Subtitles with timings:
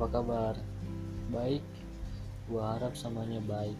[0.00, 0.56] Apa kabar?
[1.28, 1.60] Baik.
[2.48, 3.76] Gua harap semuanya baik.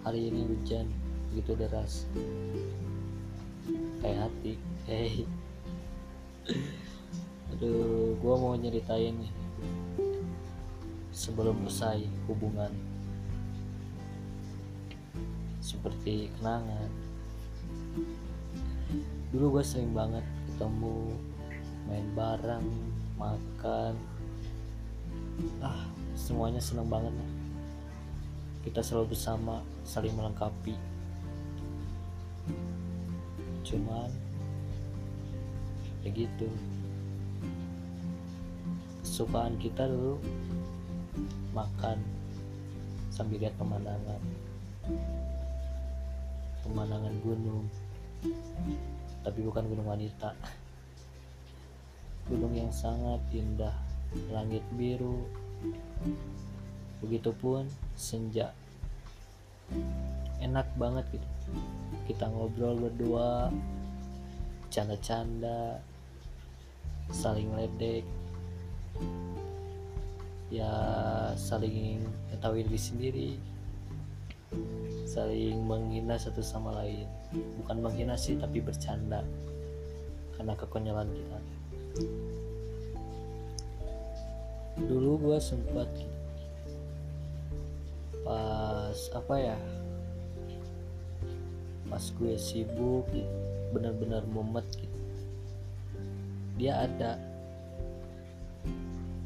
[0.00, 0.88] Hari ini hujan
[1.28, 2.08] begitu deras.
[4.00, 4.56] Kayak hati.
[4.88, 5.28] Hei.
[7.52, 9.32] Aduh, gua mau nyeritain nih.
[11.12, 12.72] Sebelum usai hubungan.
[15.60, 16.88] Seperti kenangan.
[19.36, 21.12] Dulu gue sering banget ketemu,
[21.92, 22.64] main bareng,
[23.20, 24.15] makan.
[25.60, 25.84] Ah,
[26.16, 27.30] semuanya seneng banget lah.
[28.64, 30.74] Kita selalu bersama, saling melengkapi.
[33.62, 34.10] Cuman,
[36.02, 36.48] begitu.
[39.06, 40.20] Kesukaan kita dulu
[41.56, 41.96] makan
[43.08, 44.20] sambil lihat pemandangan
[46.60, 47.64] pemandangan gunung
[49.24, 50.36] tapi bukan gunung wanita
[52.28, 53.85] gunung yang sangat indah
[54.30, 55.24] langit biru.
[57.04, 58.52] Begitupun senja.
[60.40, 61.28] Enak banget gitu.
[62.06, 63.50] Kita ngobrol berdua.
[64.70, 65.80] Canda-canda.
[67.10, 68.04] Saling ledek.
[70.46, 70.70] Ya
[71.34, 73.30] saling ketahui diri sendiri.
[75.06, 77.06] Saling menghina satu sama lain.
[77.62, 79.26] Bukan menghina sih tapi bercanda.
[80.36, 81.38] Karena kekonyolan kita
[84.76, 85.88] dulu gue sempat
[88.26, 89.58] pas apa ya
[91.86, 93.08] pas gue sibuk
[93.70, 95.00] benar-benar mumet gitu.
[96.56, 97.20] Dia ada.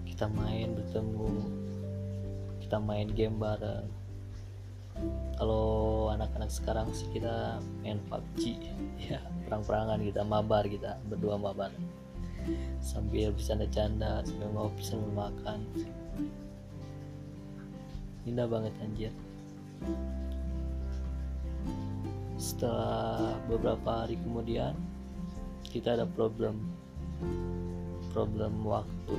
[0.05, 1.31] Kita main bertemu.
[2.61, 3.89] Kita main game bareng.
[5.41, 8.61] Kalau anak-anak sekarang sih kita main PUBG
[9.09, 11.73] ya perang-perangan kita mabar kita berdua mabar
[12.81, 15.59] sambil bercanda-canda sambil ngopi sambil makan.
[18.29, 19.13] Indah banget anjir.
[22.41, 24.73] Setelah beberapa hari kemudian
[25.67, 26.61] kita ada problem.
[28.11, 29.17] Problem waktu.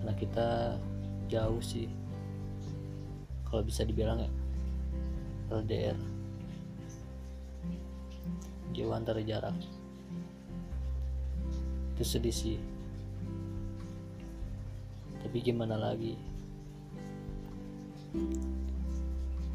[0.00, 0.48] Karena kita
[1.30, 1.88] jauh sih.
[3.46, 4.30] Kalau bisa dibilang ya
[5.54, 5.94] LDR
[8.74, 9.54] jauh antara jarak
[11.94, 12.58] itu sedih sih.
[15.22, 16.18] Tapi gimana lagi?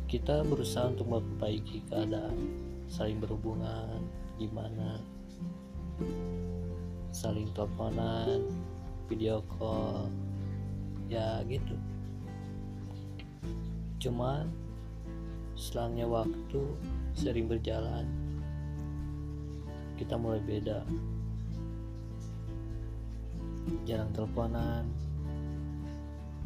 [0.07, 2.35] Kita berusaha untuk memperbaiki keadaan
[2.87, 4.01] saling berhubungan
[4.39, 5.03] gimana?
[7.11, 8.47] Saling teleponan
[9.11, 10.07] video call
[11.11, 11.75] ya gitu.
[13.99, 14.47] Cuman
[15.59, 16.63] selangnya waktu
[17.11, 18.07] sering berjalan
[19.99, 20.87] kita mulai beda
[23.87, 24.87] jarang teleponan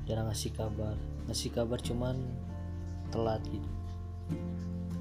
[0.03, 0.95] jarang ngasih kabar.
[1.27, 2.15] Ngasih kabar cuman
[3.11, 3.69] telat gitu.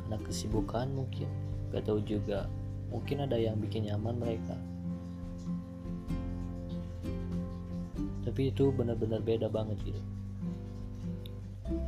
[0.07, 1.29] Karena kesibukan mungkin
[1.75, 2.47] gak tahu juga.
[2.93, 4.57] Mungkin ada yang bikin nyaman mereka.
[8.23, 10.03] Tapi itu benar-benar beda banget gitu.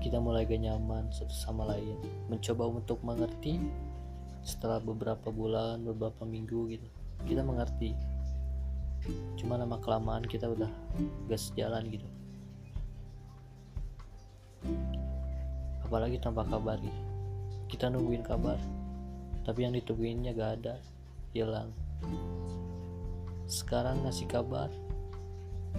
[0.02, 1.94] Kita mulai gak nyaman satu sama lain.
[2.26, 3.62] Mencoba untuk mengerti
[4.44, 6.88] setelah beberapa bulan beberapa minggu gitu.
[7.24, 7.94] Kita mengerti
[9.36, 10.70] cuma lama kelamaan kita udah
[11.28, 12.08] gas jalan gitu.
[15.84, 17.00] Apalagi tanpa kabar gitu.
[17.68, 18.56] Kita nungguin kabar
[19.44, 20.80] tapi yang ditungguinnya gak ada
[21.36, 21.68] hilang.
[23.44, 24.72] Sekarang ngasih kabar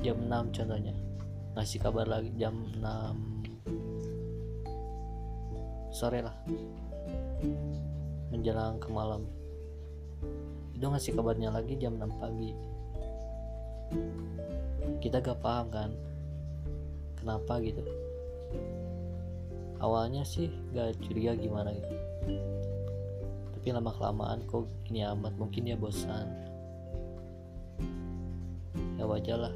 [0.06, 0.94] jam 6 contohnya.
[1.58, 3.58] Ngasih kabar lagi jam 6
[5.90, 6.35] sore lah.
[8.30, 9.25] Menjelang ke malam.
[10.78, 12.75] Itu ngasih kabarnya lagi jam 6 pagi
[15.06, 15.91] kita gak paham kan
[17.22, 17.81] kenapa gitu.
[19.81, 21.94] Awalnya sih gak curiga gimana gitu.
[23.53, 26.26] Tapi lama kelamaan kok ini amat mungkin dia bosan.
[28.97, 29.55] Ya wajar lah.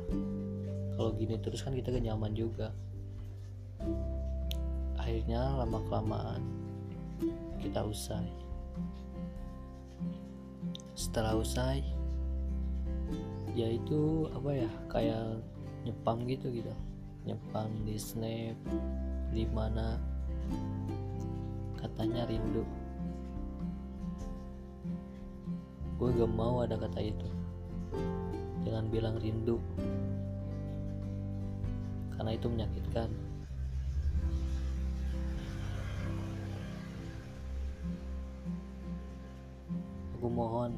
[0.98, 2.74] Kalau gini terus kan kita gak nyaman juga.
[5.00, 6.42] Akhirnya lama kelamaan
[7.58, 8.28] kita usai.
[10.94, 11.99] Setelah usai
[13.58, 15.42] ya itu apa ya kayak
[15.86, 16.74] nyepam gitu gitu.
[17.26, 18.58] Nyepam di snap
[19.34, 19.98] di mana
[21.80, 22.64] katanya rindu.
[26.00, 27.28] Gue gak mau ada kata itu.
[28.64, 29.60] Jangan bilang rindu.
[32.16, 33.10] Karena itu menyakitkan.
[40.20, 40.76] Aku mohon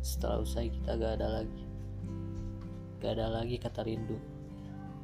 [0.00, 1.69] setelah usai kita gak ada lagi
[3.00, 4.20] gak ada lagi kata rindu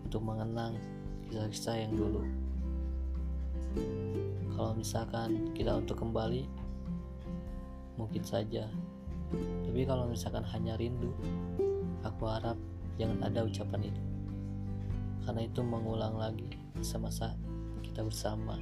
[0.05, 0.77] untuk mengenang
[1.27, 2.23] kisah-kisah yang dulu.
[4.53, 6.45] Kalau misalkan kita untuk kembali
[7.97, 8.69] mungkin saja.
[9.65, 11.11] Tapi kalau misalkan hanya rindu
[12.05, 12.61] aku harap
[13.01, 14.03] jangan ada ucapan itu.
[15.25, 17.33] Karena itu mengulang lagi masa-masa
[17.81, 18.61] kita bersama.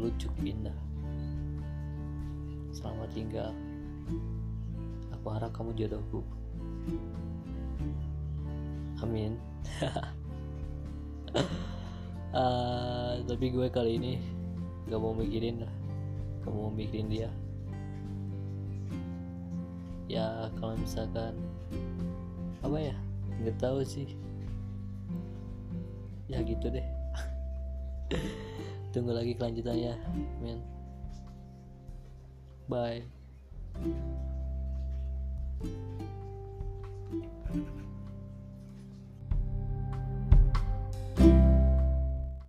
[0.00, 0.76] Lucu pindah
[2.72, 3.52] selamat tinggal.
[5.20, 6.24] Aku harap kamu jodohku
[9.04, 9.36] amin.
[12.32, 14.12] Uh, tapi gue kali ini
[14.88, 15.64] gak mau mikirin
[16.40, 17.30] gak mau mikirin dia.
[20.08, 21.36] Ya kalau misalkan
[22.64, 22.96] apa ya?
[23.40, 24.16] Nggak tahu sih.
[26.28, 26.86] Ya gitu deh.
[28.92, 29.94] Tunggu lagi kelanjutannya
[30.40, 30.60] men.
[32.64, 33.04] Bye